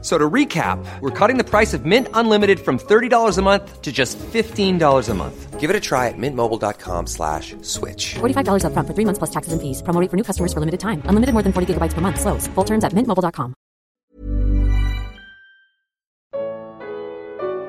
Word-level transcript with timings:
So 0.00 0.16
to 0.16 0.30
recap, 0.30 0.78
we're 1.00 1.10
cutting 1.10 1.38
the 1.38 1.44
price 1.44 1.74
of 1.74 1.84
Mint 1.84 2.06
Unlimited 2.14 2.60
from 2.60 2.78
$30 2.78 3.36
a 3.36 3.42
month 3.42 3.82
to 3.82 3.90
just 3.90 4.16
$15 4.18 5.08
a 5.08 5.14
month. 5.14 5.58
Give 5.58 5.70
it 5.70 5.74
a 5.74 5.80
try 5.80 6.06
at 6.06 6.14
mintmobile.com 6.16 7.06
slash 7.08 7.56
switch. 7.62 8.14
$45 8.20 8.62
upfront 8.62 8.86
for 8.86 8.94
three 8.94 9.04
months 9.04 9.18
plus 9.18 9.30
taxes 9.30 9.52
and 9.52 9.60
fees. 9.60 9.82
Promo 9.82 10.00
rate 10.00 10.08
for 10.08 10.16
new 10.16 10.22
customers 10.22 10.52
for 10.52 10.60
limited 10.60 10.78
time. 10.78 11.02
Unlimited 11.10 11.34
more 11.34 11.42
than 11.42 11.52
40 11.52 11.74
gigabytes 11.74 11.94
per 11.94 12.00
month. 12.00 12.20
Slows. 12.20 12.46
Full 12.54 12.64
terms 12.64 12.84
at 12.84 12.94
mintmobile.com. 12.94 13.54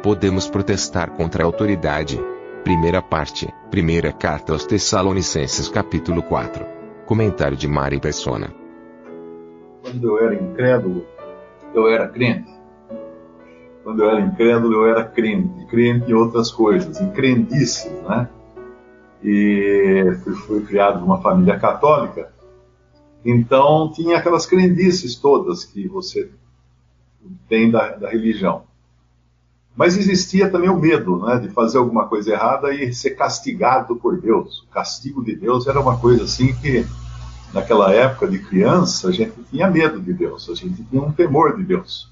Podemos 0.03 0.47
protestar 0.47 1.09
contra 1.17 1.43
a 1.43 1.45
autoridade. 1.45 2.17
Primeira 2.63 3.01
parte. 3.01 3.51
Primeira 3.69 4.13
carta 4.13 4.53
aos 4.53 4.65
Tessalonicenses 4.65 5.67
capítulo 5.67 6.21
4. 6.21 6.65
Comentário 7.05 7.57
de 7.57 7.67
Mari 7.67 7.99
Persona. 7.99 8.53
Quando 9.81 10.07
eu 10.07 10.25
era 10.25 10.35
incrédulo, 10.35 11.05
eu 11.73 11.87
era 11.87 12.07
crente. 12.07 12.49
Quando 13.83 14.03
eu 14.03 14.09
era 14.09 14.21
incrédulo, 14.21 14.73
eu 14.73 14.87
era 14.87 15.03
crente. 15.03 15.65
Crente 15.65 16.11
em 16.11 16.13
outras 16.13 16.51
coisas, 16.51 16.99
em 16.99 17.11
crendices, 17.11 17.91
né? 18.03 18.29
E 19.23 20.17
fui, 20.23 20.33
fui 20.35 20.61
criado 20.61 20.99
numa 20.99 21.21
família 21.21 21.57
católica. 21.59 22.31
Então, 23.23 23.91
tinha 23.93 24.17
aquelas 24.17 24.45
crendices 24.45 25.15
todas 25.15 25.65
que 25.65 25.87
você 25.87 26.29
tem 27.47 27.69
da, 27.69 27.95
da 27.95 28.09
religião. 28.09 28.63
Mas 29.75 29.97
existia 29.97 30.49
também 30.49 30.69
o 30.69 30.77
medo 30.77 31.25
né, 31.25 31.37
de 31.37 31.49
fazer 31.49 31.77
alguma 31.77 32.07
coisa 32.07 32.31
errada 32.31 32.73
e 32.73 32.93
ser 32.93 33.11
castigado 33.11 33.95
por 33.95 34.19
Deus. 34.19 34.61
O 34.63 34.67
castigo 34.67 35.23
de 35.23 35.35
Deus 35.35 35.67
era 35.67 35.79
uma 35.79 35.97
coisa 35.97 36.23
assim 36.23 36.53
que 36.55 36.85
naquela 37.53 37.93
época 37.93 38.27
de 38.27 38.39
criança, 38.39 39.09
a 39.09 39.11
gente 39.11 39.33
tinha 39.49 39.69
medo 39.69 39.99
de 39.99 40.13
Deus, 40.13 40.49
a 40.49 40.53
gente 40.53 40.83
tinha 40.83 41.01
um 41.01 41.11
temor 41.11 41.57
de 41.57 41.63
Deus. 41.63 42.11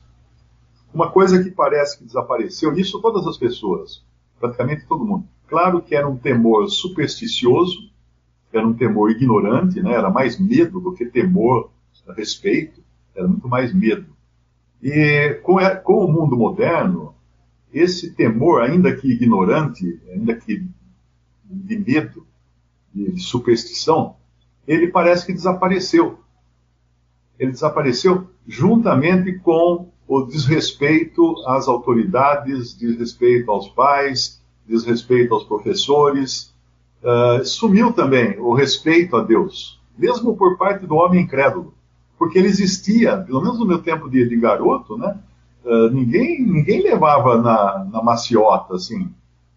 Uma 0.93 1.09
coisa 1.11 1.43
que 1.43 1.51
parece 1.51 1.97
que 1.97 2.05
desapareceu, 2.05 2.71
nisso 2.71 3.01
todas 3.01 3.25
as 3.27 3.37
pessoas, 3.37 4.03
praticamente 4.39 4.85
todo 4.87 5.05
mundo. 5.05 5.27
Claro 5.47 5.81
que 5.81 5.95
era 5.95 6.07
um 6.07 6.17
temor 6.17 6.67
supersticioso, 6.69 7.89
era 8.51 8.65
um 8.65 8.73
temor 8.73 9.11
ignorante, 9.11 9.81
né? 9.81 9.93
era 9.93 10.09
mais 10.09 10.39
medo 10.39 10.79
do 10.79 10.93
que 10.93 11.05
temor 11.05 11.69
a 12.07 12.13
respeito, 12.13 12.81
era 13.15 13.27
muito 13.27 13.47
mais 13.47 13.73
medo. 13.73 14.05
E 14.81 15.39
com, 15.43 15.57
com 15.83 16.05
o 16.05 16.11
mundo 16.11 16.37
moderno, 16.37 17.13
esse 17.73 18.13
temor, 18.13 18.61
ainda 18.61 18.95
que 18.95 19.11
ignorante, 19.11 20.01
ainda 20.11 20.35
que 20.35 20.65
de 21.43 21.79
medo, 21.79 22.25
de 22.93 23.19
superstição, 23.19 24.15
ele 24.67 24.87
parece 24.87 25.25
que 25.25 25.33
desapareceu. 25.33 26.19
Ele 27.39 27.51
desapareceu 27.51 28.27
juntamente 28.45 29.39
com 29.39 29.89
o 30.07 30.21
desrespeito 30.23 31.35
às 31.45 31.67
autoridades, 31.67 32.73
desrespeito 32.73 33.51
aos 33.51 33.69
pais, 33.69 34.41
desrespeito 34.67 35.33
aos 35.33 35.43
professores. 35.43 36.53
Uh, 37.03 37.45
sumiu 37.45 37.93
também 37.93 38.39
o 38.39 38.53
respeito 38.53 39.15
a 39.15 39.23
Deus, 39.23 39.79
mesmo 39.97 40.35
por 40.35 40.57
parte 40.57 40.85
do 40.85 40.95
homem 40.95 41.21
incrédulo, 41.21 41.73
porque 42.17 42.39
ele 42.39 42.47
existia, 42.47 43.17
pelo 43.17 43.41
menos 43.41 43.59
no 43.59 43.67
meu 43.67 43.81
tempo 43.81 44.09
de, 44.09 44.27
de 44.27 44.35
garoto, 44.35 44.97
né? 44.97 45.17
Uh, 45.63 45.89
ninguém, 45.89 46.41
ninguém 46.41 46.81
levava 46.81 47.39
na, 47.41 47.87
na 47.91 48.01
maciota, 48.01 48.75
assim, 48.75 49.09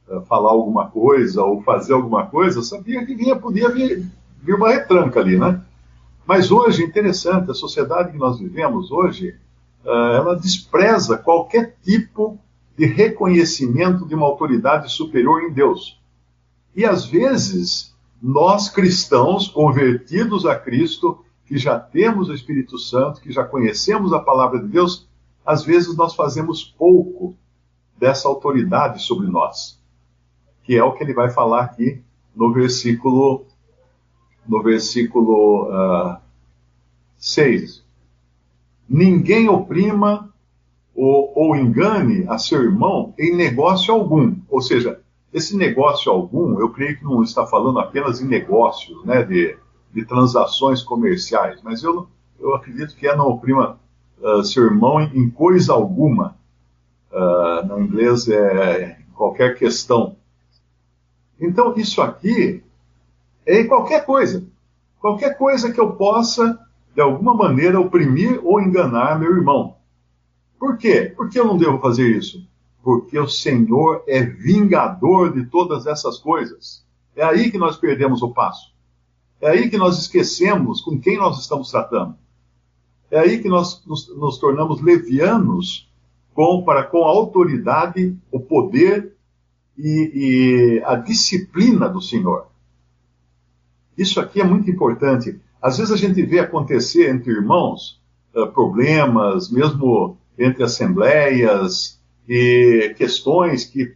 uh, 0.09 0.21
falar 0.23 0.51
alguma 0.51 0.89
coisa 0.89 1.43
ou 1.43 1.63
fazer 1.63 1.95
alguma 1.95 2.27
coisa, 2.27 2.63
sabia 2.63 3.05
que 3.07 3.15
vinha, 3.15 3.37
podia 3.37 3.71
vir, 3.71 4.07
vir 4.43 4.55
uma 4.55 4.71
retranca 4.71 5.21
ali, 5.21 5.39
né? 5.39 5.63
Mas 6.27 6.51
hoje, 6.51 6.85
interessante, 6.85 7.51
a 7.51 7.55
sociedade 7.55 8.13
que 8.13 8.19
nós 8.19 8.39
vivemos 8.39 8.91
hoje, 8.91 9.37
uh, 9.85 9.89
ela 9.89 10.37
despreza 10.37 11.19
qualquer 11.19 11.77
tipo 11.83 12.39
de 12.77 12.87
reconhecimento 12.87 14.07
de 14.07 14.15
uma 14.15 14.27
autoridade 14.27 14.91
superior 14.91 15.43
em 15.43 15.53
Deus. 15.53 16.01
E 16.75 16.85
às 16.85 17.05
vezes, 17.05 17.95
nós 18.23 18.69
cristãos 18.69 19.49
convertidos 19.49 20.47
a 20.47 20.55
Cristo, 20.55 21.25
que 21.47 21.59
já 21.59 21.79
temos 21.79 22.29
o 22.29 22.35
Espírito 22.35 22.79
Santo, 22.79 23.21
que 23.21 23.33
já 23.33 23.45
conhecemos 23.45 24.13
a 24.13 24.21
palavra 24.21 24.61
de 24.61 24.69
Deus, 24.69 25.09
às 25.45 25.65
vezes 25.65 25.97
nós 25.97 26.15
fazemos 26.15 26.63
pouco 26.63 27.35
dessa 27.99 28.29
autoridade 28.29 29.03
sobre 29.03 29.27
nós, 29.27 29.79
que 30.63 30.77
é 30.77 30.85
o 30.85 30.93
que 30.93 31.03
ele 31.03 31.13
vai 31.13 31.31
falar 31.31 31.65
aqui 31.65 32.03
no 32.35 32.53
versículo 32.53 33.47
no 34.51 34.61
versículo 34.65 35.69
uh, 35.69 35.73
ah, 35.73 36.21
6. 37.17 37.85
Ninguém 38.89 39.49
oprima 39.49 40.29
ou, 40.93 41.33
ou 41.37 41.57
engane 41.57 42.27
a 42.29 42.37
seu 42.37 42.61
irmão 42.61 43.15
em 43.17 43.37
negócio 43.37 43.95
algum. 43.95 44.35
Ou 44.49 44.61
seja, 44.61 45.01
esse 45.33 45.57
negócio 45.57 46.11
algum, 46.11 46.59
eu 46.59 46.69
creio 46.71 46.99
que 46.99 47.05
não 47.05 47.23
está 47.23 47.47
falando 47.47 47.79
apenas 47.79 48.21
em 48.21 48.27
negócios, 48.27 49.05
né, 49.05 49.23
de, 49.23 49.57
de 49.95 50.05
transações 50.05 50.83
comerciais, 50.83 51.61
mas 51.63 51.85
eu, 51.85 52.09
eu 52.41 52.53
acredito 52.57 52.97
que 52.97 53.07
é 53.07 53.15
não 53.15 53.29
oprima 53.29 53.79
uh, 54.21 54.43
seu 54.43 54.65
irmão 54.65 55.01
em, 55.01 55.17
em 55.17 55.31
coisa 55.31 55.73
alguma. 55.73 56.37
Uh, 57.13 57.67
no 57.69 57.81
inglês 57.81 58.29
é 58.29 58.99
qualquer 59.15 59.57
questão. 59.57 60.17
Então, 61.41 61.75
isso 61.77 62.03
aqui 62.03 62.65
em 63.47 63.67
qualquer 63.67 64.05
coisa. 64.05 64.45
Qualquer 65.01 65.37
coisa 65.37 65.73
que 65.73 65.81
eu 65.81 65.93
possa, 65.93 66.59
de 66.95 67.01
alguma 67.01 67.35
maneira, 67.35 67.81
oprimir 67.81 68.41
ou 68.45 68.61
enganar 68.61 69.19
meu 69.19 69.35
irmão. 69.35 69.77
Por 70.59 70.77
quê? 70.77 71.13
Por 71.17 71.31
que 71.31 71.41
eu 71.41 71.47
não 71.47 71.57
devo 71.57 71.79
fazer 71.79 72.09
isso? 72.15 72.47
Porque 72.83 73.19
o 73.19 73.29
Senhor 73.29 74.05
é 74.07 74.23
vingador 74.23 75.33
de 75.33 75.47
todas 75.47 75.87
essas 75.87 76.19
coisas. 76.19 76.85
É 77.17 77.25
aí 77.25 77.51
que 77.51 77.59
nós 77.59 77.77
perdemos 77.77 78.23
o 78.23 78.31
passo. 78.31 78.73
É 79.41 79.49
aí 79.49 79.71
que 79.71 79.79
nós 79.79 79.99
esquecemos 79.99 80.83
com 80.83 81.01
quem 81.01 81.17
nós 81.17 81.41
estamos 81.41 81.71
tratando. 81.71 82.15
É 83.11 83.19
aí 83.19 83.41
que 83.41 83.49
nós 83.49 83.83
nos, 83.87 84.15
nos 84.17 84.39
tornamos 84.39 84.83
levianos 84.83 85.91
com, 86.35 86.63
para, 86.63 86.85
com 86.85 87.05
a 87.05 87.09
autoridade, 87.09 88.17
o 88.31 88.39
poder 88.39 89.17
e, 89.77 90.13
e 90.15 90.83
a 90.85 90.95
disciplina 90.95 91.89
do 91.89 92.03
Senhor. 92.03 92.50
Isso 93.97 94.21
aqui 94.21 94.41
é 94.41 94.45
muito 94.45 94.71
importante. 94.71 95.41
Às 95.61 95.79
vezes 95.79 95.93
a 95.93 95.97
gente 95.97 96.23
vê 96.23 96.39
acontecer 96.39 97.11
entre 97.11 97.33
irmãos 97.33 98.01
uh, 98.35 98.47
problemas, 98.49 99.51
mesmo 99.51 100.17
entre 100.39 100.63
assembleias, 100.63 102.01
e 102.29 102.95
questões 102.97 103.65
que 103.65 103.95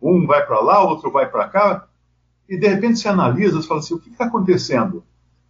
um 0.00 0.26
vai 0.26 0.46
para 0.46 0.60
lá, 0.60 0.84
outro 0.84 1.10
vai 1.10 1.28
para 1.28 1.48
cá, 1.48 1.88
e 2.48 2.56
de 2.56 2.68
repente 2.68 2.98
se 2.98 3.08
analisa 3.08 3.58
e 3.58 3.62
fala 3.62 3.80
assim: 3.80 3.94
o 3.94 3.98
que 3.98 4.10
está 4.10 4.26
acontecendo? 4.26 5.02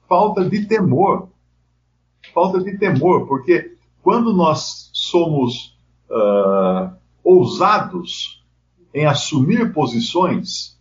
Falta 0.09 0.49
de 0.49 0.67
temor. 0.67 1.29
Falta 2.33 2.63
de 2.63 2.79
temor, 2.79 3.27
porque 3.27 3.77
quando 4.03 4.33
nós 4.33 4.91
somos 4.93 5.77
uh, 6.11 6.95
ousados 7.23 8.43
em 8.95 9.05
assumir 9.05 9.73
posições, 9.73 10.79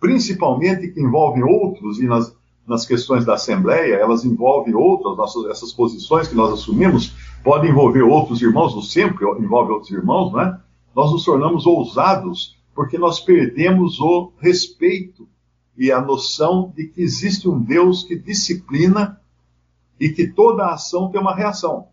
principalmente 0.00 0.88
que 0.88 1.00
envolvem 1.00 1.42
outros, 1.42 2.00
e 2.00 2.06
nas, 2.06 2.33
nas 2.66 2.86
questões 2.86 3.24
da 3.24 3.34
Assembleia, 3.34 3.94
elas 3.94 4.24
envolvem 4.24 4.74
outras, 4.74 5.16
nossas, 5.16 5.44
essas 5.46 5.72
posições 5.72 6.28
que 6.28 6.34
nós 6.34 6.52
assumimos 6.52 7.14
podem 7.42 7.70
envolver 7.70 8.02
outros 8.02 8.40
irmãos, 8.40 8.74
ou 8.74 8.82
sempre 8.82 9.26
envolve 9.38 9.72
outros 9.72 9.90
irmãos, 9.90 10.32
né? 10.32 10.58
Nós 10.94 11.10
nos 11.12 11.24
tornamos 11.24 11.66
ousados 11.66 12.56
porque 12.74 12.96
nós 12.96 13.20
perdemos 13.20 14.00
o 14.00 14.32
respeito 14.38 15.28
e 15.76 15.92
a 15.92 16.00
noção 16.00 16.72
de 16.74 16.86
que 16.86 17.02
existe 17.02 17.48
um 17.48 17.60
Deus 17.60 18.04
que 18.04 18.16
disciplina 18.16 19.20
e 19.98 20.08
que 20.08 20.26
toda 20.26 20.72
ação 20.72 21.10
tem 21.10 21.20
uma 21.20 21.34
reação. 21.34 21.88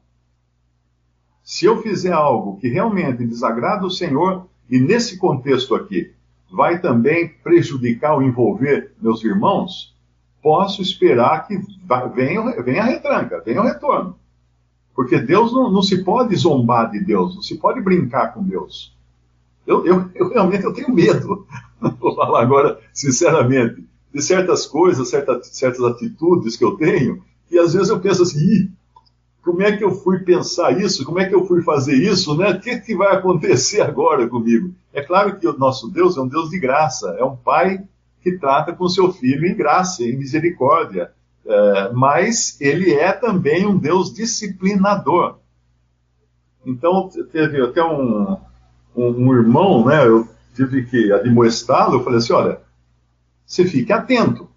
Se 1.43 1.65
eu 1.65 1.81
fizer 1.81 2.13
algo 2.13 2.57
que 2.57 2.67
realmente 2.67 3.25
desagrada 3.25 3.85
o 3.85 3.91
Senhor, 3.91 4.47
e 4.69 4.79
nesse 4.79 5.17
contexto 5.17 5.75
aqui 5.75 6.13
vai 6.51 6.79
também 6.79 7.29
prejudicar 7.43 8.15
ou 8.15 8.23
envolver 8.23 8.93
meus 9.01 9.23
irmãos, 9.23 9.95
posso 10.41 10.81
esperar 10.81 11.47
que 11.47 11.59
venha, 12.15 12.61
venha 12.61 12.81
a 12.81 12.85
retranca, 12.85 13.41
venha 13.45 13.61
o 13.61 13.65
retorno. 13.65 14.15
Porque 14.95 15.19
Deus 15.19 15.53
não, 15.53 15.71
não, 15.71 15.81
se 15.81 16.03
pode 16.03 16.35
zombar 16.35 16.91
de 16.91 16.99
Deus, 16.99 17.35
não 17.35 17.41
se 17.41 17.57
pode 17.57 17.81
brincar 17.81 18.33
com 18.33 18.43
Deus. 18.43 18.95
Eu, 19.65 19.85
eu, 19.85 20.09
eu 20.15 20.29
realmente 20.29 20.63
eu 20.63 20.73
tenho 20.73 20.93
medo, 20.93 21.45
vou 21.99 22.15
falar 22.15 22.41
agora 22.41 22.79
sinceramente, 22.91 23.85
de 24.13 24.21
certas 24.21 24.65
coisas, 24.65 25.09
certas, 25.09 25.47
certas 25.47 25.83
atitudes 25.83 26.57
que 26.57 26.65
eu 26.65 26.75
tenho, 26.75 27.23
e 27.49 27.57
às 27.57 27.73
vezes 27.73 27.89
eu 27.89 27.99
penso 27.99 28.23
assim, 28.23 28.39
Ih, 28.39 28.71
como 29.41 29.61
é 29.61 29.75
que 29.75 29.83
eu 29.83 29.91
fui 29.91 30.19
pensar 30.19 30.79
isso? 30.79 31.03
Como 31.03 31.19
é 31.19 31.27
que 31.27 31.33
eu 31.33 31.45
fui 31.45 31.61
fazer 31.63 31.95
isso? 31.95 32.35
Né? 32.35 32.51
O 32.51 32.59
que, 32.59 32.79
que 32.79 32.95
vai 32.95 33.15
acontecer 33.15 33.81
agora 33.81 34.27
comigo? 34.27 34.73
É 34.93 35.01
claro 35.01 35.39
que 35.39 35.47
o 35.47 35.57
nosso 35.57 35.89
Deus 35.89 36.17
é 36.17 36.21
um 36.21 36.27
Deus 36.27 36.49
de 36.49 36.59
graça, 36.59 37.15
é 37.17 37.23
um 37.23 37.35
pai 37.35 37.83
que 38.21 38.37
trata 38.37 38.73
com 38.73 38.87
seu 38.87 39.11
filho 39.11 39.45
em 39.45 39.55
graça, 39.55 40.03
em 40.03 40.17
misericórdia. 40.17 41.11
É, 41.45 41.91
mas 41.93 42.59
ele 42.61 42.93
é 42.93 43.11
também 43.11 43.65
um 43.65 43.77
Deus 43.77 44.13
disciplinador. 44.13 45.39
Então, 46.65 47.09
teve 47.31 47.61
até 47.61 47.83
um, 47.83 48.37
um, 48.95 49.27
um 49.27 49.33
irmão, 49.33 49.85
né? 49.85 50.05
Eu 50.05 50.27
tive 50.55 50.85
que 50.85 51.11
admoestá-lo. 51.11 51.95
Eu 51.95 52.03
falei 52.03 52.19
assim: 52.19 52.33
olha, 52.33 52.61
você 53.45 53.65
fique 53.65 53.91
atento. 53.91 54.49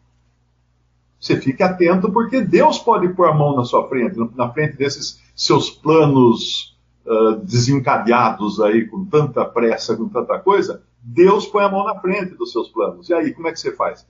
Você 1.19 1.40
fique 1.40 1.62
atento 1.62 2.12
porque 2.12 2.43
Deus 2.43 2.78
pode 2.78 3.08
pôr 3.14 3.28
a 3.28 3.34
mão 3.34 3.56
na 3.56 3.64
sua 3.64 3.88
frente, 3.88 4.19
na 4.37 4.50
frente 4.50 4.76
desses 4.76 5.22
seus 5.34 5.70
planos 5.70 6.76
uh, 7.06 7.37
desencadeados 7.37 8.61
aí 8.61 8.87
com 8.87 9.06
tanta 9.06 9.43
pressa, 9.43 9.96
com 9.96 10.06
tanta 10.06 10.38
coisa. 10.38 10.82
Deus 11.06 11.46
põe 11.46 11.64
a 11.64 11.68
mão 11.68 11.84
na 11.84 12.00
frente 12.00 12.34
dos 12.34 12.50
seus 12.50 12.70
planos. 12.70 13.10
E 13.10 13.14
aí, 13.14 13.34
como 13.34 13.46
é 13.46 13.52
que 13.52 13.60
você 13.60 13.72
faz? 13.76 14.06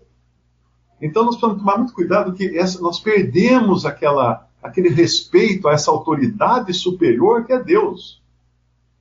Então 1.03 1.25
nós 1.25 1.35
precisamos 1.35 1.61
tomar 1.61 1.79
muito 1.79 1.93
cuidado 1.93 2.33
que 2.33 2.57
essa, 2.57 2.81
nós 2.81 3.01
perdemos 3.01 3.85
aquela, 3.85 4.47
aquele 4.63 4.89
respeito 4.89 5.67
a 5.67 5.73
essa 5.73 5.91
autoridade 5.91 6.73
superior 6.73 7.45
que 7.45 7.53
é 7.53 7.61
Deus. 7.61 8.23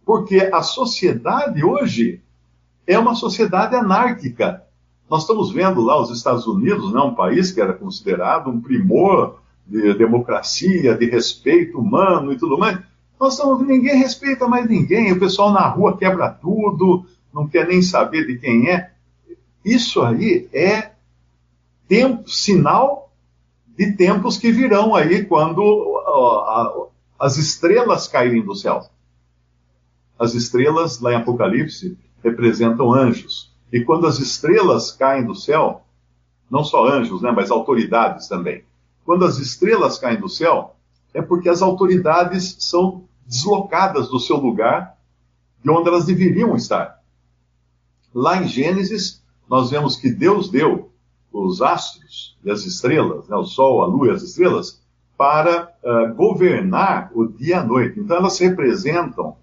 Porque 0.04 0.50
a 0.52 0.64
sociedade 0.64 1.64
hoje 1.64 2.20
é 2.88 2.98
uma 2.98 3.14
sociedade 3.14 3.76
anárquica. 3.76 4.64
Nós 5.08 5.22
estamos 5.22 5.52
vendo 5.52 5.80
lá 5.80 6.02
os 6.02 6.10
Estados 6.10 6.48
Unidos, 6.48 6.92
né, 6.92 7.00
um 7.00 7.14
país 7.14 7.52
que 7.52 7.62
era 7.62 7.74
considerado 7.74 8.50
um 8.50 8.60
primor 8.60 9.40
de 9.68 9.94
democracia, 9.94 10.98
de 10.98 11.06
respeito 11.06 11.80
humano 11.80 12.34
e 12.34 12.38
tudo 12.38 12.58
mais. 12.58 12.80
Nós 13.20 13.34
estamos 13.34 13.66
ninguém 13.66 13.98
respeita 13.98 14.48
mais 14.48 14.68
ninguém, 14.68 15.12
o 15.12 15.20
pessoal 15.20 15.52
na 15.52 15.68
rua 15.68 15.96
quebra 15.96 16.30
tudo, 16.30 17.06
não 17.34 17.48
quer 17.48 17.68
nem 17.68 17.82
saber 17.82 18.28
de 18.28 18.38
quem 18.38 18.70
é. 18.70 18.92
Isso 19.66 20.02
aí 20.02 20.48
é 20.54 20.92
tempo, 21.88 22.30
sinal 22.30 23.12
de 23.78 23.94
tempos 23.94 24.38
que 24.38 24.52
virão 24.52 24.94
aí 24.94 25.26
quando 25.26 25.62
ó, 25.62 26.90
a, 27.20 27.26
as 27.26 27.38
estrelas 27.38 28.08
caírem 28.08 28.44
do 28.44 28.56
céu. 28.56 28.88
As 30.18 30.36
estrelas, 30.36 31.00
lá 31.00 31.14
em 31.14 31.16
Apocalipse, 31.16 31.98
representam 32.24 32.94
anjos. 32.94 33.52
E 33.72 33.82
quando 33.82 34.06
as 34.06 34.20
estrelas 34.20 34.92
caem 34.92 35.26
do 35.26 35.34
céu, 35.34 35.82
não 36.50 36.64
só 36.64 36.88
anjos, 36.88 37.22
né, 37.22 37.32
mas 37.32 37.50
autoridades 37.50 38.28
também. 38.28 38.64
Quando 39.04 39.26
as 39.26 39.40
estrelas 39.40 39.98
caem 39.98 40.20
do 40.20 40.30
céu, 40.30 40.76
é 41.14 41.22
porque 41.22 41.50
as 41.50 41.62
autoridades 41.62 42.56
são 42.60 43.06
deslocadas 43.26 44.10
do 44.10 44.20
seu 44.20 44.38
lugar, 44.38 44.98
de 45.64 45.70
onde 45.70 45.88
elas 45.88 46.06
deveriam 46.06 46.56
estar. 46.56 47.03
Lá 48.14 48.42
em 48.42 48.48
Gênesis, 48.48 49.24
nós 49.50 49.72
vemos 49.72 49.96
que 49.96 50.12
Deus 50.12 50.50
deu 50.50 50.92
os 51.32 51.62
astros 51.62 52.38
e 52.44 52.52
as 52.52 52.66
estrelas, 52.66 53.28
né, 53.28 53.36
o 53.36 53.44
Sol, 53.44 53.82
a 53.82 53.88
Lua 53.88 54.08
e 54.08 54.12
as 54.12 54.22
estrelas, 54.22 54.82
para 55.18 55.74
uh, 55.84 56.14
governar 56.14 57.12
o 57.14 57.28
dia 57.28 57.56
e 57.56 57.60
a 57.60 57.64
noite. 57.64 58.00
Então 58.00 58.18
elas 58.18 58.38
representam, 58.40 59.36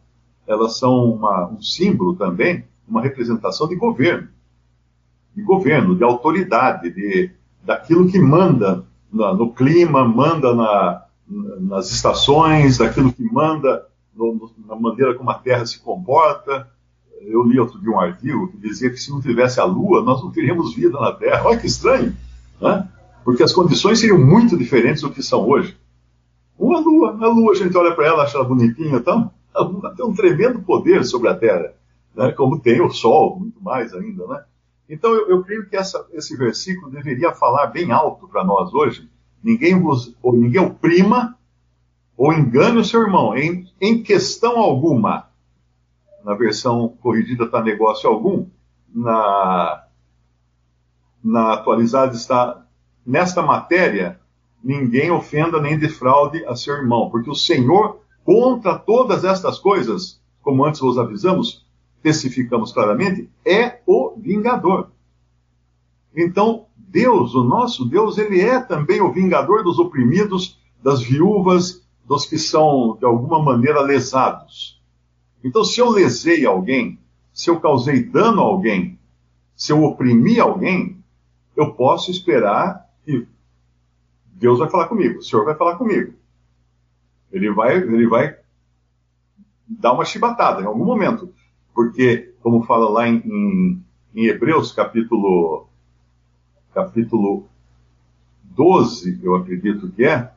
elas 0.46 0.78
são 0.78 1.12
uma, 1.12 1.48
um 1.48 1.60
símbolo 1.60 2.14
também, 2.14 2.64
uma 2.86 3.00
representação 3.00 3.68
de 3.68 3.76
governo, 3.76 4.28
de 5.34 5.42
governo, 5.42 5.96
de 5.96 6.04
autoridade, 6.04 6.90
de 6.90 7.30
daquilo 7.62 8.10
que 8.10 8.18
manda 8.18 8.84
na, 9.12 9.34
no 9.34 9.52
clima, 9.52 10.04
manda 10.04 10.54
na, 10.54 11.04
nas 11.60 11.90
estações, 11.90 12.78
daquilo 12.78 13.12
que 13.12 13.22
manda 13.22 13.86
no, 14.14 14.50
na 14.66 14.74
maneira 14.76 15.14
como 15.14 15.30
a 15.30 15.34
Terra 15.34 15.64
se 15.66 15.78
comporta, 15.80 16.68
eu 17.20 17.42
li 17.42 17.60
outro 17.60 17.80
dia 17.80 17.90
um 17.90 18.00
artigo 18.00 18.48
que 18.48 18.56
dizia 18.56 18.90
que 18.90 18.96
se 18.96 19.10
não 19.10 19.20
tivesse 19.20 19.60
a 19.60 19.64
Lua, 19.64 20.02
nós 20.02 20.22
não 20.22 20.30
teríamos 20.30 20.74
vida 20.74 20.98
na 20.98 21.12
Terra. 21.12 21.44
Olha 21.44 21.58
que 21.58 21.66
estranho, 21.66 22.16
né? 22.60 22.88
Porque 23.24 23.42
as 23.42 23.52
condições 23.52 24.00
seriam 24.00 24.18
muito 24.18 24.56
diferentes 24.56 25.02
do 25.02 25.10
que 25.10 25.22
são 25.22 25.46
hoje. 25.48 25.76
Uma 26.58 26.80
Lua, 26.80 27.10
a 27.10 27.28
Lua, 27.28 27.52
a 27.52 27.54
gente 27.54 27.76
olha 27.76 27.94
para 27.94 28.06
ela, 28.06 28.22
acha 28.22 28.36
ela 28.36 28.46
bonitinha, 28.46 28.96
então, 28.96 29.30
a 29.54 29.62
Lua 29.62 29.94
tem 29.94 30.04
um 30.04 30.14
tremendo 30.14 30.60
poder 30.60 31.04
sobre 31.04 31.28
a 31.28 31.34
Terra, 31.34 31.72
né? 32.14 32.32
como 32.32 32.58
tem 32.58 32.80
o 32.80 32.90
Sol, 32.90 33.38
muito 33.38 33.62
mais 33.62 33.92
ainda, 33.94 34.26
né? 34.26 34.44
Então, 34.88 35.12
eu, 35.14 35.28
eu 35.28 35.42
creio 35.44 35.68
que 35.68 35.76
essa, 35.76 36.04
esse 36.12 36.36
versículo 36.36 36.90
deveria 36.90 37.32
falar 37.32 37.68
bem 37.68 37.92
alto 37.92 38.26
para 38.26 38.42
nós 38.42 38.74
hoje. 38.74 39.08
Ninguém 39.42 39.80
ou 40.22 40.36
ninguém 40.36 40.60
oprima 40.60 41.38
ou 42.16 42.32
engane 42.32 42.78
o 42.78 42.84
seu 42.84 43.00
irmão 43.00 43.36
em, 43.36 43.66
em 43.80 44.02
questão 44.02 44.58
alguma 44.58 45.29
na 46.24 46.34
versão 46.34 46.88
corrigida 47.00 47.44
está 47.44 47.62
negócio 47.62 48.08
algum, 48.08 48.46
na, 48.94 49.84
na 51.22 51.54
atualizada 51.54 52.14
está 52.14 52.64
nesta 53.04 53.42
matéria, 53.42 54.20
ninguém 54.62 55.10
ofenda 55.10 55.60
nem 55.60 55.78
defraude 55.78 56.44
a 56.44 56.54
seu 56.54 56.74
irmão, 56.74 57.10
porque 57.10 57.30
o 57.30 57.34
Senhor, 57.34 58.00
contra 58.24 58.78
todas 58.78 59.24
estas 59.24 59.58
coisas, 59.58 60.20
como 60.42 60.64
antes 60.64 60.80
vos 60.80 60.98
avisamos, 60.98 61.66
especificamos 61.96 62.72
claramente, 62.72 63.30
é 63.44 63.80
o 63.86 64.14
vingador. 64.16 64.90
Então, 66.16 66.66
Deus, 66.76 67.34
o 67.34 67.44
nosso 67.44 67.84
Deus, 67.84 68.18
ele 68.18 68.40
é 68.40 68.58
também 68.58 69.00
o 69.00 69.12
vingador 69.12 69.62
dos 69.62 69.78
oprimidos, 69.78 70.58
das 70.82 71.02
viúvas, 71.02 71.86
dos 72.04 72.26
que 72.26 72.38
são, 72.38 72.96
de 72.98 73.04
alguma 73.04 73.42
maneira, 73.42 73.80
lesados. 73.80 74.79
Então, 75.42 75.64
se 75.64 75.80
eu 75.80 75.90
lesei 75.90 76.44
alguém, 76.44 76.98
se 77.32 77.48
eu 77.48 77.60
causei 77.60 78.02
dano 78.02 78.42
a 78.42 78.44
alguém, 78.44 78.98
se 79.54 79.72
eu 79.72 79.82
oprimi 79.84 80.38
alguém, 80.38 81.02
eu 81.56 81.72
posso 81.74 82.10
esperar 82.10 82.88
que 83.04 83.26
Deus 84.32 84.58
vai 84.58 84.68
falar 84.68 84.88
comigo, 84.88 85.18
o 85.18 85.22
Senhor 85.22 85.44
vai 85.44 85.54
falar 85.54 85.76
comigo. 85.76 86.14
Ele 87.30 87.50
vai, 87.50 87.76
ele 87.76 88.06
vai 88.06 88.36
dar 89.66 89.92
uma 89.92 90.04
chibatada 90.04 90.62
em 90.62 90.66
algum 90.66 90.84
momento. 90.84 91.32
Porque, 91.74 92.34
como 92.40 92.64
fala 92.64 92.88
lá 92.90 93.08
em, 93.08 93.16
em, 93.24 93.84
em 94.14 94.26
Hebreus, 94.26 94.72
capítulo, 94.72 95.68
capítulo 96.74 97.46
12, 98.42 99.20
eu 99.22 99.36
acredito 99.36 99.90
que 99.92 100.04
é, 100.04 100.32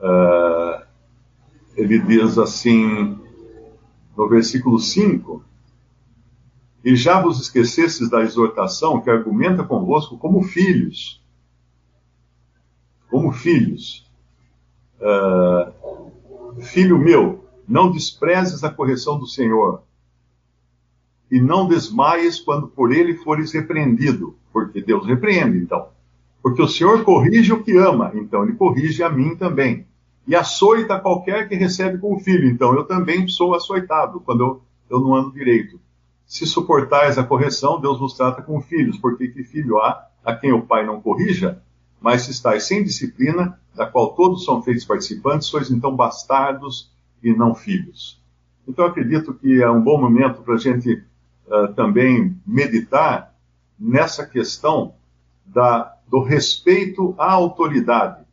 uh, 0.00 0.84
ele 1.76 1.98
diz 2.00 2.36
assim: 2.38 3.23
no 4.16 4.28
versículo 4.28 4.78
5, 4.78 5.44
e 6.84 6.94
já 6.94 7.20
vos 7.20 7.40
esquecestes 7.40 8.10
da 8.10 8.22
exortação 8.22 9.00
que 9.00 9.10
argumenta 9.10 9.64
convosco 9.64 10.18
como 10.18 10.42
filhos. 10.42 11.22
Como 13.10 13.32
filhos. 13.32 14.06
Uh, 15.00 16.62
filho 16.62 16.98
meu, 16.98 17.44
não 17.66 17.90
desprezes 17.90 18.62
a 18.62 18.70
correção 18.70 19.18
do 19.18 19.26
Senhor, 19.26 19.82
e 21.30 21.40
não 21.40 21.66
desmaies 21.66 22.38
quando 22.38 22.68
por 22.68 22.92
ele 22.92 23.16
fores 23.16 23.52
repreendido, 23.52 24.36
porque 24.52 24.80
Deus 24.80 25.06
repreende, 25.06 25.58
então. 25.58 25.88
Porque 26.42 26.62
o 26.62 26.68
Senhor 26.68 27.02
corrige 27.02 27.52
o 27.52 27.62
que 27.62 27.76
ama, 27.76 28.12
então 28.14 28.44
ele 28.44 28.52
corrige 28.52 29.02
a 29.02 29.08
mim 29.08 29.34
também 29.34 29.86
e 30.26 30.34
açoita 30.34 30.98
qualquer 30.98 31.48
que 31.48 31.54
recebe 31.54 31.98
com 31.98 32.14
o 32.14 32.18
filho. 32.18 32.48
Então 32.48 32.74
eu 32.74 32.84
também 32.84 33.28
sou 33.28 33.54
açoitado 33.54 34.20
quando 34.20 34.40
eu, 34.42 34.62
eu 34.90 35.00
não 35.00 35.14
ando 35.14 35.32
direito. 35.32 35.80
Se 36.26 36.46
suportais 36.46 37.18
a 37.18 37.24
correção, 37.24 37.80
Deus 37.80 37.98
vos 37.98 38.14
trata 38.14 38.42
com 38.42 38.60
filhos, 38.60 38.98
porque 38.98 39.28
que 39.28 39.44
filho 39.44 39.78
há 39.78 40.06
a 40.24 40.34
quem 40.34 40.52
o 40.52 40.62
pai 40.62 40.86
não 40.86 41.00
corrija? 41.00 41.62
Mas 42.00 42.22
se 42.22 42.30
estáis 42.30 42.64
sem 42.64 42.82
disciplina, 42.82 43.58
da 43.74 43.86
qual 43.86 44.14
todos 44.14 44.44
são 44.44 44.62
feitos 44.62 44.84
participantes, 44.84 45.48
sois 45.48 45.70
então 45.70 45.94
bastardos 45.94 46.90
e 47.22 47.32
não 47.32 47.54
filhos. 47.54 48.22
Então 48.66 48.86
acredito 48.86 49.34
que 49.34 49.62
é 49.62 49.70
um 49.70 49.82
bom 49.82 50.00
momento 50.00 50.42
para 50.42 50.54
a 50.54 50.58
gente 50.58 51.02
uh, 51.46 51.72
também 51.74 52.36
meditar 52.46 53.34
nessa 53.78 54.26
questão 54.26 54.94
da, 55.44 55.94
do 56.08 56.22
respeito 56.22 57.14
à 57.18 57.32
autoridade 57.32 58.23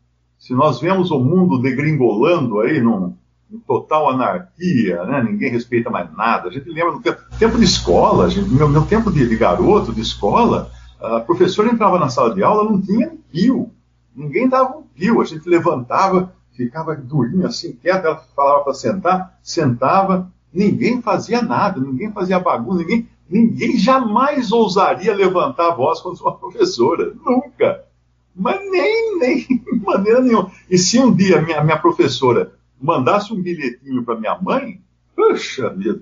se 0.42 0.56
nós 0.56 0.82
vemos 0.82 1.12
o 1.12 1.20
mundo 1.20 1.62
degringolando 1.62 2.62
aí 2.62 2.82
num, 2.82 3.14
em 3.52 3.60
total 3.60 4.10
anarquia, 4.10 5.04
né? 5.04 5.24
ninguém 5.24 5.52
respeita 5.52 5.88
mais 5.88 6.12
nada. 6.18 6.50
A 6.50 6.52
gente 6.52 6.68
lembra 6.68 6.94
do 6.94 7.00
tempo, 7.00 7.22
tempo 7.38 7.58
de 7.60 7.64
escola, 7.64 8.28
gente, 8.28 8.50
meu, 8.50 8.68
meu 8.68 8.84
tempo 8.88 9.12
de, 9.12 9.30
de, 9.30 9.36
garoto, 9.38 9.94
de 9.94 10.02
escola, 10.02 10.72
a 11.00 11.20
professora 11.20 11.70
entrava 11.70 12.00
na 12.00 12.10
sala 12.10 12.34
de 12.34 12.42
aula, 12.42 12.64
não 12.64 12.82
tinha 12.82 13.14
pio. 13.32 13.70
Ninguém 14.16 14.50
dava 14.50 14.80
um 14.80 14.82
pio. 14.82 15.22
A 15.22 15.26
gente 15.26 15.48
levantava, 15.48 16.34
ficava 16.58 16.96
durinho 16.96 17.46
assim, 17.46 17.74
quieto, 17.74 18.06
ela 18.06 18.24
falava 18.36 18.64
para 18.64 18.74
sentar, 18.74 19.38
sentava, 19.44 20.28
ninguém 20.52 21.04
fazia 21.04 21.44
nada, 21.44 21.80
ninguém 21.80 22.12
fazia 22.12 22.40
bagunça, 22.40 22.80
ninguém, 22.80 23.08
ninguém 23.30 23.78
jamais 23.78 24.52
ousaria 24.52 25.14
levantar 25.14 25.68
a 25.68 25.76
voz 25.76 26.02
contra 26.02 26.24
uma 26.24 26.36
professora. 26.36 27.14
Nunca. 27.24 27.91
Mas 28.36 28.60
nem, 28.70 29.20
nem, 29.20 29.38
de 29.48 29.80
maneira 29.84 30.22
nenhuma. 30.22 30.52
E 30.70 30.78
se 30.78 31.00
um 31.00 31.14
dia 31.14 31.42
minha, 31.42 31.64
minha 31.64 31.78
professora 31.78 32.54
mandasse 32.80 33.34
um 33.34 33.42
bilhetinho 33.42 34.04
para 34.04 34.20
minha 34.20 34.38
mãe, 34.40 34.82
puxa 35.16 35.70
vida, 35.70 36.02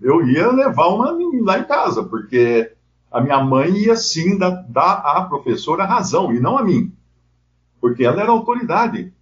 eu 0.00 0.26
ia 0.26 0.50
levar 0.50 0.88
uma 0.88 1.16
lá 1.42 1.58
em 1.58 1.64
casa, 1.64 2.02
porque 2.02 2.72
a 3.10 3.20
minha 3.20 3.42
mãe 3.42 3.70
ia 3.76 3.96
sim 3.96 4.38
dar, 4.38 4.64
dar 4.68 5.02
à 5.04 5.22
professora 5.22 5.84
razão, 5.84 6.32
e 6.32 6.40
não 6.40 6.56
a 6.56 6.62
mim, 6.62 6.92
porque 7.80 8.04
ela 8.04 8.22
era 8.22 8.30
autoridade. 8.30 9.12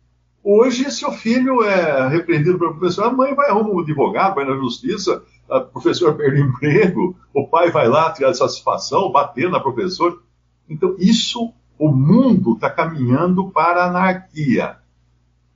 Hoje, 0.42 0.90
se 0.92 1.04
o 1.04 1.10
filho 1.10 1.62
é 1.62 2.08
repreendido 2.08 2.58
pelo 2.58 2.76
professor, 2.76 3.04
a 3.04 3.12
mãe 3.12 3.34
vai 3.34 3.50
arrumar 3.50 3.70
um 3.70 3.80
advogado, 3.80 4.34
vai 4.34 4.44
na 4.44 4.56
justiça, 4.56 5.22
a 5.50 5.60
professora 5.60 6.14
perde 6.14 6.40
emprego, 6.40 7.16
o 7.34 7.48
pai 7.48 7.70
vai 7.70 7.88
lá 7.88 8.12
tirar 8.12 8.32
satisfação, 8.34 9.10
bater 9.10 9.50
na 9.50 9.58
professora. 9.58 10.14
Então, 10.68 10.94
isso, 10.98 11.52
o 11.78 11.90
mundo 11.90 12.54
está 12.54 12.70
caminhando 12.70 13.50
para 13.50 13.84
a 13.84 13.88
anarquia. 13.88 14.76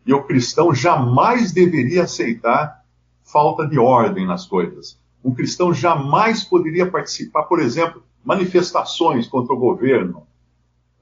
E 0.05 0.13
o 0.13 0.25
cristão 0.25 0.75
jamais 0.75 1.53
deveria 1.53 2.05
aceitar 2.05 2.85
falta 3.23 3.67
de 3.67 3.79
ordem 3.79 4.27
nas 4.27 4.47
coisas. 4.47 4.99
Um 5.25 5.35
cristão 5.35 5.73
jamais 5.73 6.43
poderia 6.45 6.91
participar, 6.91 7.45
por 7.45 7.61
exemplo, 7.61 8.03
manifestações 8.25 9.27
contra 9.29 9.55
o 9.55 9.59
governo. 9.59 10.27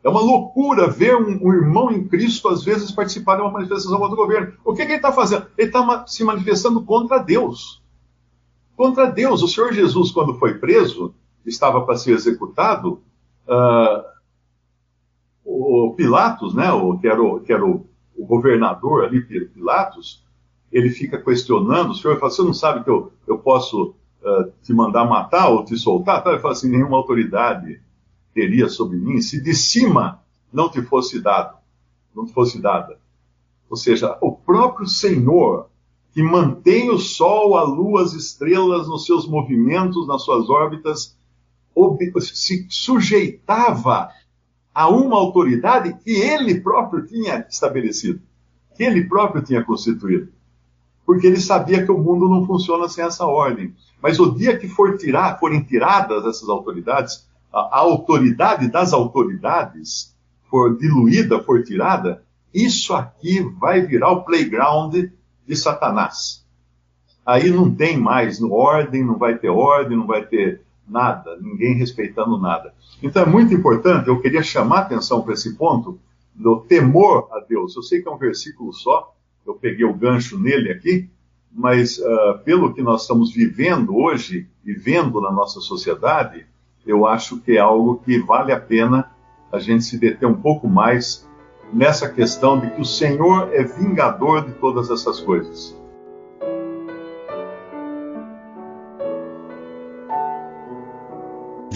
É 0.02 0.08
uma 0.08 0.20
loucura 0.20 0.88
ver 0.88 1.16
um, 1.16 1.38
um 1.42 1.52
irmão 1.52 1.90
em 1.90 2.06
Cristo, 2.06 2.48
às 2.48 2.62
vezes, 2.64 2.90
participar 2.90 3.36
de 3.36 3.42
uma 3.42 3.50
manifestação 3.50 3.98
contra 3.98 4.14
o 4.14 4.16
governo. 4.16 4.52
O 4.64 4.72
que, 4.72 4.84
que 4.84 4.92
ele 4.92 4.96
está 4.96 5.12
fazendo? 5.12 5.46
Ele 5.56 5.68
está 5.68 6.06
se 6.06 6.22
manifestando 6.22 6.82
contra 6.82 7.18
Deus. 7.18 7.82
Contra 8.76 9.06
Deus. 9.06 9.42
O 9.42 9.48
Senhor 9.48 9.72
Jesus, 9.72 10.12
quando 10.12 10.34
foi 10.34 10.54
preso, 10.54 11.14
estava 11.44 11.80
para 11.80 11.96
ser 11.96 12.12
executado, 12.12 13.00
uh, 13.48 14.17
o 15.58 15.94
Pilatos, 15.94 16.54
né, 16.54 16.70
o, 16.72 16.98
que 16.98 17.08
era, 17.08 17.22
o, 17.22 17.40
que 17.40 17.52
era 17.52 17.64
o, 17.64 17.86
o 18.16 18.26
governador 18.26 19.04
ali, 19.04 19.20
Pilatos, 19.20 20.24
ele 20.70 20.90
fica 20.90 21.20
questionando, 21.20 21.90
o 21.90 21.94
senhor 21.94 22.18
fala, 22.18 22.30
você 22.30 22.42
não 22.42 22.54
sabe 22.54 22.84
que 22.84 22.90
eu, 22.90 23.12
eu 23.26 23.38
posso 23.38 23.94
uh, 24.22 24.52
te 24.62 24.72
mandar 24.72 25.04
matar 25.04 25.48
ou 25.48 25.64
te 25.64 25.76
soltar? 25.76 26.24
Ele 26.26 26.38
fala 26.38 26.52
assim, 26.52 26.70
nenhuma 26.70 26.96
autoridade 26.96 27.80
teria 28.34 28.68
sobre 28.68 28.98
mim 28.98 29.20
se 29.20 29.42
de 29.42 29.54
cima 29.54 30.22
não 30.52 30.68
te 30.68 30.82
fosse 30.82 31.20
dado, 31.20 31.56
não 32.14 32.26
te 32.26 32.32
fosse 32.32 32.60
dada. 32.60 32.98
Ou 33.68 33.76
seja, 33.76 34.16
o 34.20 34.32
próprio 34.32 34.86
Senhor 34.86 35.68
que 36.12 36.22
mantém 36.22 36.90
o 36.90 36.98
Sol, 36.98 37.56
a 37.56 37.62
Lua, 37.62 38.02
as 38.02 38.12
estrelas 38.12 38.88
nos 38.88 39.04
seus 39.04 39.28
movimentos, 39.28 40.06
nas 40.06 40.22
suas 40.22 40.48
órbitas, 40.48 41.16
se 42.20 42.66
sujeitava 42.68 44.10
a 44.78 44.88
uma 44.88 45.16
autoridade 45.16 45.92
que 46.04 46.10
ele 46.10 46.60
próprio 46.60 47.06
tinha 47.06 47.44
estabelecido, 47.48 48.20
que 48.76 48.84
ele 48.84 49.08
próprio 49.08 49.42
tinha 49.42 49.64
constituído 49.64 50.28
porque 51.08 51.26
ele 51.26 51.40
sabia 51.40 51.82
que 51.82 51.90
o 51.90 51.96
mundo 51.96 52.28
não 52.28 52.44
funciona 52.46 52.86
sem 52.86 53.02
essa 53.02 53.24
ordem. 53.24 53.74
Mas 54.02 54.20
o 54.20 54.30
dia 54.30 54.58
que 54.58 54.68
for 54.68 54.98
tirar, 54.98 55.38
forem 55.40 55.62
tiradas 55.62 56.26
essas 56.26 56.50
autoridades, 56.50 57.26
a, 57.50 57.60
a 57.60 57.78
autoridade 57.78 58.70
das 58.70 58.92
autoridades 58.92 60.14
for 60.50 60.76
diluída, 60.76 61.42
for 61.42 61.64
tirada, 61.64 62.22
isso 62.52 62.92
aqui 62.92 63.40
vai 63.40 63.80
virar 63.80 64.10
o 64.10 64.22
playground 64.22 64.94
de 65.46 65.56
Satanás. 65.56 66.44
Aí 67.24 67.50
não 67.50 67.74
tem 67.74 67.96
mais 67.96 68.42
ordem, 68.42 69.02
não 69.02 69.16
vai 69.16 69.38
ter 69.38 69.48
ordem, 69.48 69.96
não 69.96 70.06
vai 70.06 70.26
ter 70.26 70.60
nada, 70.88 71.36
ninguém 71.40 71.74
respeitando 71.74 72.38
nada. 72.38 72.74
Então 73.02 73.22
é 73.22 73.26
muito 73.26 73.52
importante, 73.54 74.08
eu 74.08 74.20
queria 74.20 74.42
chamar 74.42 74.78
a 74.78 74.82
atenção 74.82 75.22
para 75.22 75.34
esse 75.34 75.54
ponto 75.56 75.98
do 76.34 76.60
temor 76.60 77.28
a 77.32 77.40
Deus. 77.40 77.74
Eu 77.76 77.82
sei 77.82 78.00
que 78.00 78.08
é 78.08 78.10
um 78.10 78.18
versículo 78.18 78.72
só, 78.72 79.14
eu 79.46 79.54
peguei 79.54 79.84
o 79.84 79.94
gancho 79.94 80.38
nele 80.38 80.70
aqui, 80.70 81.08
mas 81.52 81.98
uh, 81.98 82.38
pelo 82.44 82.72
que 82.74 82.82
nós 82.82 83.02
estamos 83.02 83.32
vivendo 83.32 83.96
hoje 83.96 84.46
e 84.64 84.72
vendo 84.72 85.20
na 85.20 85.32
nossa 85.32 85.60
sociedade, 85.60 86.46
eu 86.86 87.06
acho 87.06 87.40
que 87.40 87.52
é 87.52 87.60
algo 87.60 87.98
que 88.04 88.18
vale 88.18 88.52
a 88.52 88.60
pena 88.60 89.10
a 89.52 89.58
gente 89.58 89.84
se 89.84 89.98
deter 89.98 90.28
um 90.28 90.40
pouco 90.40 90.68
mais 90.68 91.26
nessa 91.72 92.08
questão 92.08 92.60
de 92.60 92.70
que 92.70 92.80
o 92.80 92.84
Senhor 92.84 93.50
é 93.52 93.62
vingador 93.62 94.44
de 94.44 94.52
todas 94.52 94.90
essas 94.90 95.20
coisas. 95.20 95.76